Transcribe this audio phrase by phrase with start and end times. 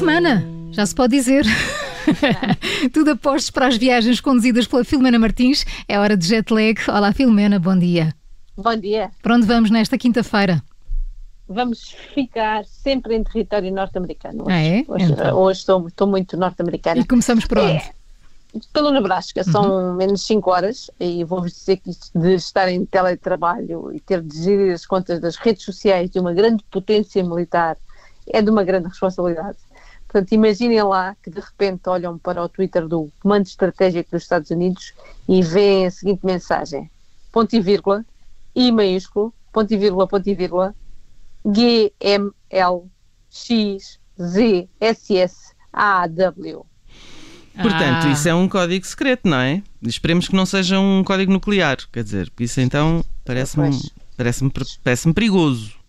[0.00, 1.44] semana, já se pode dizer.
[2.90, 5.66] Tudo apostos para as viagens conduzidas pela Filomena Martins.
[5.86, 6.74] É hora de jet lag.
[6.88, 8.14] Olá, Filomena, bom dia.
[8.56, 9.10] Bom dia.
[9.22, 10.62] Para onde vamos nesta quinta-feira?
[11.46, 14.46] Vamos ficar sempre em território norte-americano.
[14.48, 14.84] Ah, é?
[14.88, 15.36] Hoje, Então.
[15.38, 16.98] hoje estou, estou muito norte-americana.
[17.02, 17.72] E começamos por onde?
[17.72, 17.90] É,
[18.72, 23.94] pelo Nebraska, são menos 5 horas e vou-vos dizer que isto de estar em teletrabalho
[23.94, 27.76] e ter de gerir as contas das redes sociais de uma grande potência militar
[28.32, 29.58] é de uma grande responsabilidade.
[30.10, 34.50] Portanto, imaginem lá que de repente olham para o Twitter do Comando Estratégico dos Estados
[34.50, 34.92] Unidos
[35.28, 36.90] e veem a seguinte mensagem:
[37.30, 38.04] ponto e vírgula,
[38.56, 40.74] I maiúsculo, ponto e vírgula, ponto e vírgula,
[41.54, 42.82] G, M, L,
[43.30, 46.66] X, Z, S, S, A, W.
[47.54, 48.10] Portanto, Ah.
[48.10, 49.62] isso é um código secreto, não é?
[49.82, 53.90] Esperemos que não seja um código nuclear, quer dizer, porque isso então parece-me Pois.
[54.16, 54.50] parece
[54.82, 55.79] parece perigoso.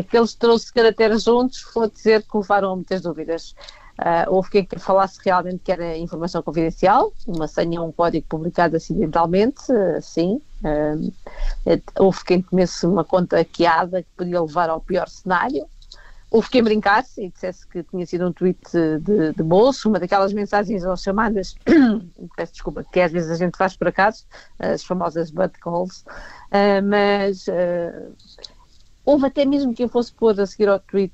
[0.00, 3.54] Aqueles 13 caracteres juntos, vou dizer que levaram a muitas dúvidas.
[3.98, 8.76] Ah, houve quem falasse realmente que era informação confidencial, uma senha ou um código publicado
[8.76, 10.40] acidentalmente, ah, sim.
[10.64, 15.66] Eh, houve quem temesse uma conta hackeada que podia levar ao pior cenário.
[16.30, 18.60] Houve quem brincasse e dissesse que tinha sido um tweet
[19.00, 21.54] de, de bolso, uma daquelas mensagens ou chamadas,
[22.36, 24.24] peço desculpa, que às vezes a gente faz por acaso,
[24.58, 26.06] as famosas butt calls,
[26.52, 27.46] ah, mas
[29.10, 31.12] Houve até mesmo quem fosse pôr a seguir ao tweet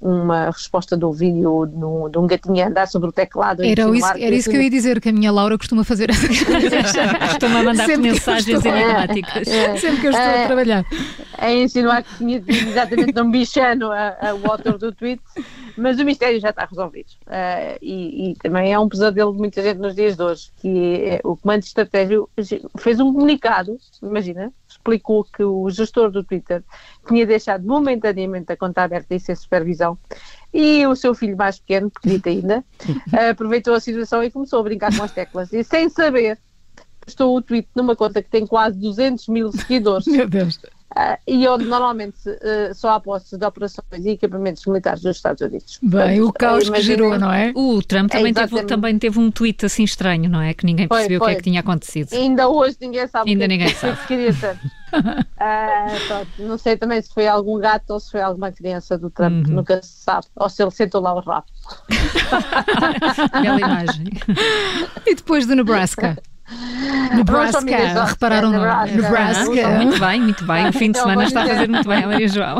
[0.00, 3.60] uma resposta do vídeo no- de um gatinho a andar sobre o teclado.
[3.62, 6.10] a Era isso, era isso que eu ia dizer, que a minha Laura costuma fazer
[6.10, 6.92] essas coisas.
[7.30, 9.48] Costuma mandar Sempre mensagens estou- enigmáticas.
[9.48, 10.84] É, Sempre que eu estou a é, trabalhar.
[11.38, 15.20] a insinuar que tinha exatamente um bichano a, a, o autor do tweet,
[15.76, 17.08] mas o mistério já está resolvido.
[17.26, 21.02] Ah, e, e também é um pesadelo de muita gente nos dias de hoje, que
[21.04, 22.18] é, o Comando de Estratégia
[22.78, 24.52] fez um comunicado, imagina,
[24.84, 26.62] explicou que o gestor do Twitter
[27.08, 29.96] tinha deixado momentaneamente a conta aberta e sem supervisão,
[30.52, 32.64] e o seu filho mais pequeno, pequenito ainda,
[33.30, 35.52] aproveitou a situação e começou a brincar com as teclas.
[35.52, 36.38] E sem saber,
[37.00, 40.06] postou o tweet numa conta que tem quase 200 mil seguidores.
[40.06, 40.60] Meu Deus.
[40.96, 45.40] Ah, e onde normalmente ah, só há postos de operações e equipamentos militares dos Estados
[45.42, 45.78] Unidos.
[45.82, 47.52] Bem, o Portanto, caos que imaginem- gerou, não é?
[47.54, 48.68] O Trump também, teve, exatamente.
[48.68, 50.54] também teve um tweet assim estranho, não é?
[50.54, 51.36] Que ninguém Foi, percebeu o que é foi.
[51.42, 52.12] que tinha acontecido.
[52.12, 54.56] Ainda hoje ninguém sabe Ainda o que, é ninguém que- o que queria ser.
[56.06, 59.48] Pronto, não sei também se foi algum gato ou se foi alguma criança do Trump,
[59.48, 59.54] Uhum.
[59.54, 60.26] nunca se sabe.
[60.36, 61.46] Ou se ele sentou lá o rabo.
[63.42, 64.04] Bela imagem.
[65.06, 66.16] E depois do Nebraska?
[67.14, 68.94] Nebraska, repararam no Nebraska.
[68.96, 69.68] Nebraska.
[69.70, 70.68] Muito bem, muito bem.
[70.68, 72.58] O fim de semana está a fazer muito bem, a Maria João.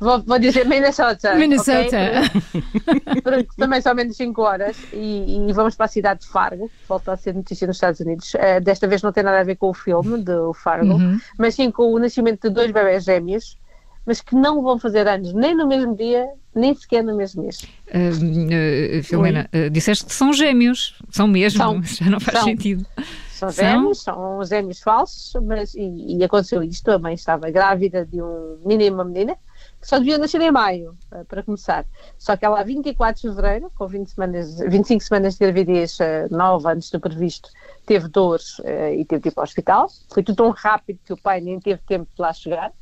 [0.00, 1.34] Vou, vou dizer Minnesota.
[1.34, 1.96] Minnesota.
[1.96, 3.22] ok?
[3.22, 6.88] Porque também são menos 5 horas e, e vamos para a cidade de Fargo, que
[6.88, 8.34] volta a ser notícia nos Estados Unidos.
[8.34, 11.18] Eh, desta vez não tem nada a ver com o filme do Fargo, Uhum.
[11.38, 13.58] mas sim com o nascimento de dois bebés gêmeos,
[14.06, 17.62] mas que não vão fazer anos nem no mesmo dia, nem sequer no mesmo mês.
[17.88, 20.98] Uh, uh, Filomena, uh, disseste que são gêmeos.
[21.10, 21.82] São mesmo, São.
[21.82, 22.48] já não faz São.
[22.48, 22.86] sentido.
[23.30, 23.64] São São?
[23.64, 28.58] gêmeos, são gêmeos falsos, mas e, e aconteceu isto, a mãe estava grávida de um
[28.66, 29.34] menino e uma menina,
[29.80, 30.94] que só deviam nascer em maio,
[31.26, 31.86] para começar.
[32.18, 35.96] Só que ela, a 24 de fevereiro, com 20 semanas, 25 semanas de gravidez,
[36.30, 37.48] 9 antes do previsto,
[37.86, 38.60] teve dores
[38.94, 39.88] e teve de ir para o hospital.
[40.12, 42.72] Foi tudo tão rápido que o pai nem teve tempo de lá chegar.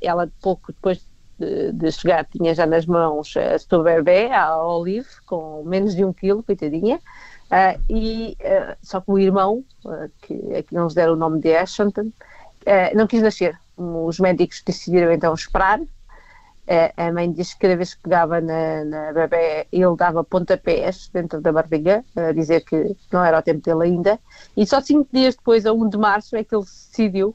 [0.00, 1.04] Ela, pouco depois de,
[1.72, 6.12] de chegar, tinha já nas mãos a sua bebê, a Olive, com menos de um
[6.12, 7.00] quilo, coitadinha.
[7.54, 11.38] Ah, e ah, só que o irmão, ah, que aqui não nos deram o nome
[11.38, 11.64] de ah,
[12.94, 13.58] não quis nascer.
[13.76, 15.80] Os médicos decidiram então esperar.
[16.96, 21.40] A mãe diz que cada vez que pegava na, na bebê, ele dava pontapés dentro
[21.42, 24.18] da barriga, a dizer que não era o tempo dele ainda.
[24.56, 27.34] E só cinco dias depois, a 1 de março, é que ele decidiu.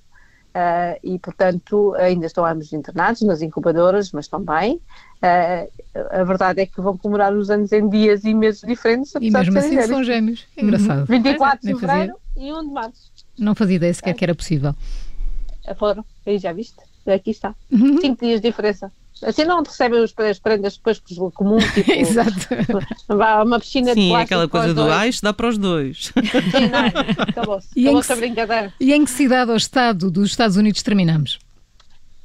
[0.54, 4.82] Ah, e, portanto, ainda estão ambos internados nas incubadoras, mas estão bem.
[5.22, 5.66] Ah,
[6.12, 9.58] a verdade é que vão comemorar os anos em dias e meses diferentes, E mesmo
[9.58, 10.48] assim são gêmeos.
[10.58, 11.06] Engraçado.
[11.06, 11.88] 24 de Nem fazia.
[11.88, 13.12] fevereiro e 1 de março.
[13.38, 14.74] Não fazia ideia sequer que era possível.
[15.78, 16.78] Foram, aí já viste?
[17.06, 17.56] Aqui está.
[17.72, 18.00] Uhum.
[18.02, 18.92] 5 dias de diferença.
[19.24, 22.32] Assim não recebem os- as prendas depois por comum, tipo, Exato.
[23.08, 25.58] vá a uma piscina de Sim, plástico aquela para coisa do isto dá para os
[25.58, 26.12] dois.
[26.52, 27.68] Sim, não, acabou-se.
[27.76, 28.74] E Acabou-se que a brincadeira.
[28.80, 31.40] E em que cidade ou estado dos Estados Unidos terminamos?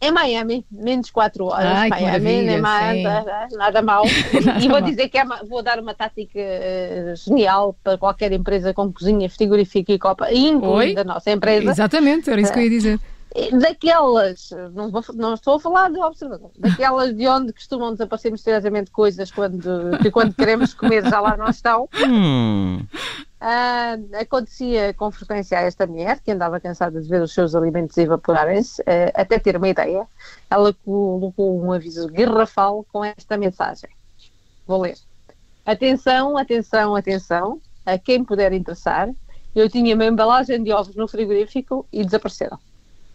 [0.05, 1.65] Em Miami, menos 4 horas.
[1.65, 3.03] Ai, que Miami, maravilha, nem mais, sim.
[3.05, 4.03] nada, nada mal.
[4.45, 4.91] Nada e vou mal.
[4.91, 9.93] dizer que é vou dar uma tática eh, genial para qualquer empresa com cozinha, frigorífico
[9.93, 10.99] e copa, incluindo Oi?
[10.99, 11.71] a nossa empresa.
[11.71, 13.01] Exatamente, era isso que eu ia dizer.
[13.59, 18.91] Daquelas, não, vou- não estou a falar de observador, daquelas de onde costumam desaparecer misteriosamente
[18.91, 21.89] coisas quando, que quando queremos comer já lá não estão.
[22.09, 22.85] Hum,
[23.45, 27.99] Ah, acontecia com frequência a esta mulher, que andava cansada de ver os seus alimentos
[27.99, 30.07] evaporarem-se, ah, até ter uma ideia,
[30.49, 33.91] ela colocou um aviso garrafal com esta mensagem.
[34.65, 34.97] Vou ler.
[35.67, 39.11] Atenção, atenção, atenção, a quem puder interessar.
[39.57, 42.59] Eu tinha uma embalagem de ovos no frigorífico e desapareceram.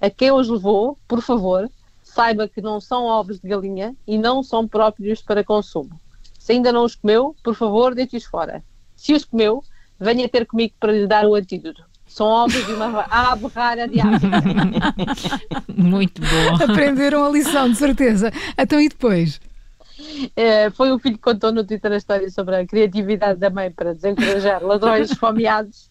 [0.02, 1.70] A quem os levou, por favor,
[2.04, 6.00] saiba que não são ovos de galinha e não são próprios para consumo.
[6.38, 8.64] Se ainda não os comeu, por favor, deite-os fora.
[8.96, 9.64] Se os comeu,
[10.00, 11.84] venha ter comigo para lhe dar o antídoto.
[12.08, 14.42] São ovos de uma ave rara de África.
[15.68, 16.64] Muito bom.
[16.64, 18.32] Aprenderam a lição, de certeza.
[18.58, 19.42] Então e depois?
[20.36, 23.72] Eh, foi o filho que contou no Twitter a história sobre a criatividade da mãe
[23.72, 25.87] para desencorajar ladrões esfomeados,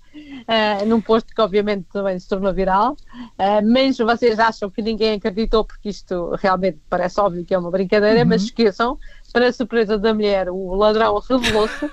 [0.47, 2.97] eh, num posto que obviamente também se tornou viral.
[3.39, 7.71] Eh, mas vocês acham que ninguém acreditou porque isto realmente parece óbvio que é uma
[7.71, 8.99] brincadeira, mas esqueçam,
[9.33, 11.91] para a surpresa da mulher, o ladrão revelou-se.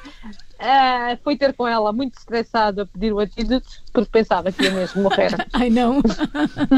[0.60, 4.72] eh, foi ter com ela muito estressado a pedir o antídoto porque pensava que ia
[4.72, 5.32] mesmo morrer.
[5.54, 6.02] Ai não!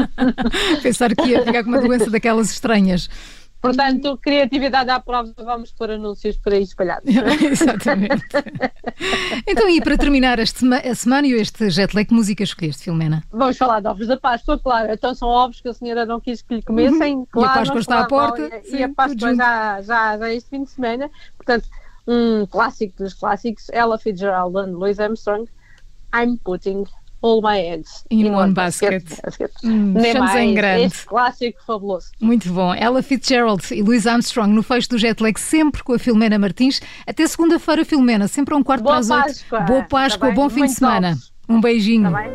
[0.82, 3.08] Pensar que ia ficar com uma doença daquelas estranhas.
[3.66, 7.04] Portanto, criatividade à prova, vamos pôr anúncios por aí espalhados.
[7.42, 8.24] Exatamente.
[9.46, 13.22] Então, e para terminar este a semana e este jet lag, que música escolheste, Filomena?
[13.30, 14.92] Vamos falar de ovos da Páscoa, claro.
[14.92, 17.26] Então são ovos que a senhora não quis que lhe comessem.
[17.30, 20.50] Claro, Páscoa nós está à porta, E sim, a tudo Páscoa já, já, já este
[20.50, 21.10] fim de semana.
[21.36, 21.68] Portanto,
[22.06, 25.48] um clássico dos clássicos, Ella Fitzgerald and Louis Armstrong,
[26.14, 26.84] I'm putting
[27.22, 29.04] all my eggs In one basket.
[29.22, 29.50] basket.
[29.64, 30.84] Hum, Nem mais, em grande.
[30.86, 32.08] Este clássico fabuloso.
[32.20, 32.74] Muito bom.
[32.74, 36.80] Ella Fitzgerald e Louis Armstrong no fecho do jet lag, sempre com a Filomena Martins.
[37.06, 39.24] Até segunda-feira, Filomena, sempre a um quarto Boa para as oito.
[39.24, 39.60] Páscoa.
[39.60, 41.16] Boa Páscoa, Tá bom fim de Muitos semana.
[41.48, 42.10] Um beijinho.
[42.10, 42.30] Bem?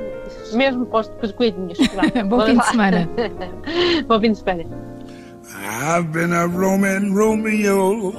[0.54, 1.78] Mesmo para os coelhinhos.
[2.28, 3.10] Bom fim de semana.
[4.08, 4.64] bom fim de semana.
[5.54, 8.14] I've been a Roman Romeo.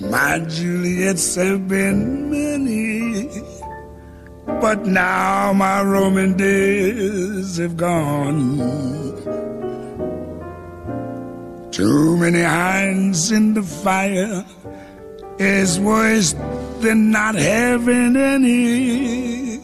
[0.00, 2.81] My Juliets have been many.
[4.46, 8.58] But now my Roman days have gone.
[11.70, 14.44] Too many irons in the fire
[15.38, 16.34] is worse
[16.80, 19.60] than not having any.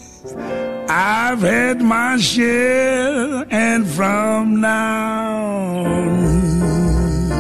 [0.89, 7.33] I've had my share, and from now on,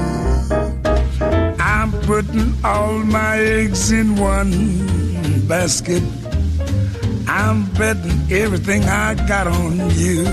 [1.59, 6.03] I'm putting all my eggs in one basket.
[7.29, 10.25] I'm betting everything I got on you.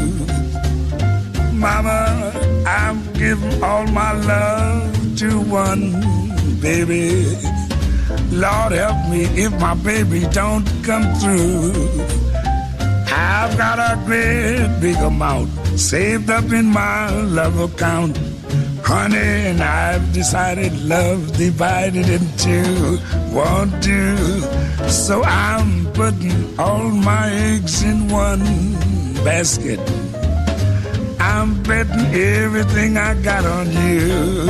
[1.53, 2.31] Mama,
[2.65, 5.92] I'm giving all my love to one
[6.62, 7.25] baby.
[8.31, 11.74] Lord help me if my baby don't come through.
[13.12, 18.18] I've got a great big amount saved up in my love account.
[18.83, 23.00] Honey, and I've decided love divided in two
[23.33, 24.15] won't do.
[24.88, 28.44] So I'm putting all my eggs in one
[29.24, 29.80] basket.
[31.19, 34.50] I'm betting everything I got on you.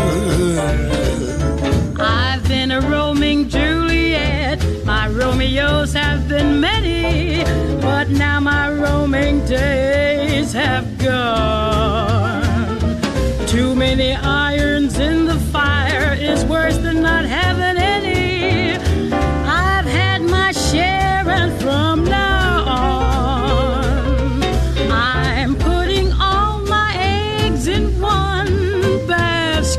[1.99, 4.59] I've been a roaming Juliet.
[4.85, 7.43] My Romeos have been many,
[7.79, 12.41] but now my roaming days have gone.
[13.45, 17.74] Too many irons in the fire is worse than not having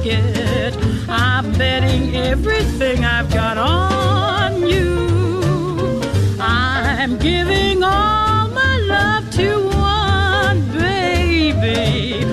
[0.08, 6.00] I'm betting everything I've got on you.
[6.38, 12.24] I'm giving all my love to one baby.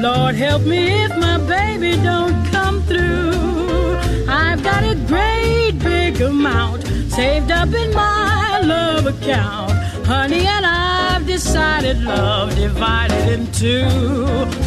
[0.00, 3.98] Lord help me if my baby don't come through.
[4.26, 9.72] I've got a great big amount saved up in my love account.
[10.06, 13.84] Honey, and I've decided love divided in two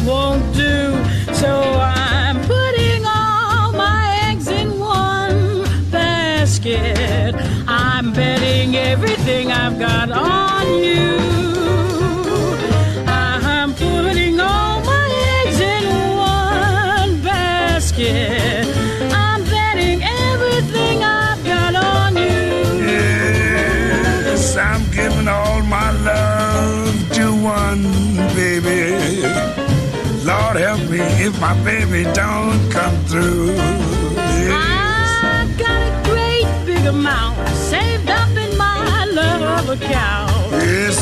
[0.06, 0.92] won't do.
[1.34, 2.31] So I'm
[6.82, 7.34] basket.
[7.68, 11.18] I'm betting everything I've got on you.
[13.06, 15.08] I'm putting all my
[15.44, 15.84] eggs in
[16.16, 18.66] one basket.
[19.12, 22.86] I'm betting everything I've got on you.
[22.86, 27.82] Yes, I'm giving all my love to one
[28.34, 29.22] baby.
[30.24, 34.01] Lord help me if my baby don't come through.
[37.12, 40.30] Amount saved up in my love account.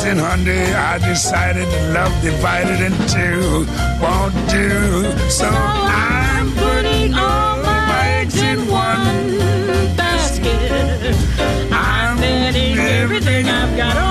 [0.02, 3.66] And honey, I decided love divided in two
[4.02, 4.70] won't do.
[5.28, 9.30] So I'm putting all my eggs in one
[9.96, 11.14] basket.
[11.70, 14.09] I'm betting everything I've got on.